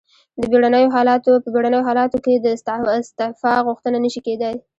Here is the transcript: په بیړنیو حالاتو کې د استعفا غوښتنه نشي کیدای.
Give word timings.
په 0.35 0.43
بیړنیو 0.51 0.93
حالاتو 1.87 2.17
کې 2.25 2.33
د 2.43 2.47
استعفا 2.99 3.53
غوښتنه 3.67 3.97
نشي 4.05 4.21
کیدای. 4.27 4.55